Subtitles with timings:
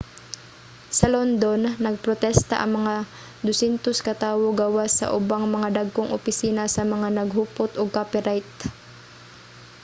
[0.97, 2.95] sa london nagprostesta ang mga
[3.45, 8.53] 200 ka tawo gawas sa ubang mga dagkong opisina sa mga naghupot og copyright